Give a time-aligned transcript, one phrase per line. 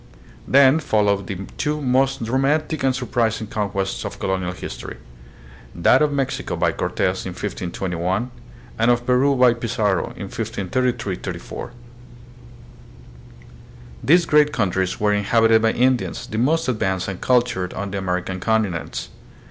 [0.47, 4.97] Then followed the two most romantic and surprising conquests of colonial history,
[5.75, 8.31] that of Mexico by Cortes in 1521,
[8.79, 11.71] and of Peru by Pizarro in 1533 34.
[14.03, 17.99] These great countries were in habited by Indians, the most advanced and cultured on the
[17.99, 19.09] American continents.